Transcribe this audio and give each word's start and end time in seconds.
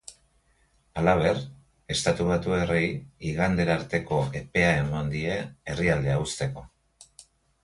Halaber, 1.01 1.41
estatubatuarrei 1.95 2.87
igandera 3.33 3.77
arteko 3.81 4.23
epea 4.41 4.73
eman 4.87 5.13
die 5.13 5.37
herrialdea 5.37 6.19
uzteko. 6.27 6.67